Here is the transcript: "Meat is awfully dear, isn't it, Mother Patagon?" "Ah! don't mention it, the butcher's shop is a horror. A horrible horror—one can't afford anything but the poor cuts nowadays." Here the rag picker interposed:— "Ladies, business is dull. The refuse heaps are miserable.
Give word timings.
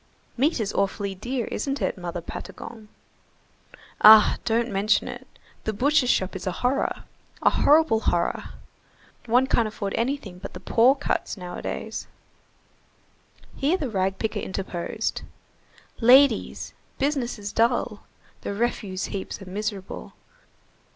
"Meat 0.35 0.59
is 0.59 0.73
awfully 0.73 1.13
dear, 1.13 1.45
isn't 1.51 1.79
it, 1.79 1.95
Mother 1.95 2.21
Patagon?" 2.21 2.87
"Ah! 4.01 4.37
don't 4.45 4.71
mention 4.71 5.07
it, 5.07 5.27
the 5.63 5.73
butcher's 5.73 6.09
shop 6.09 6.35
is 6.35 6.47
a 6.47 6.51
horror. 6.65 7.03
A 7.43 7.51
horrible 7.51 7.99
horror—one 7.99 9.45
can't 9.45 9.67
afford 9.67 9.93
anything 9.93 10.39
but 10.39 10.53
the 10.53 10.59
poor 10.59 10.95
cuts 10.95 11.37
nowadays." 11.37 12.07
Here 13.55 13.77
the 13.77 13.91
rag 13.91 14.17
picker 14.17 14.39
interposed:— 14.39 15.21
"Ladies, 15.99 16.73
business 16.97 17.37
is 17.37 17.53
dull. 17.53 18.01
The 18.41 18.55
refuse 18.55 19.05
heaps 19.13 19.39
are 19.39 19.45
miserable. 19.51 20.13